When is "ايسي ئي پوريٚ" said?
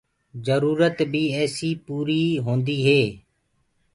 1.37-2.41